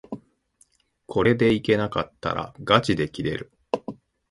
[1.05, 3.51] これでいけなかったらがちで切れる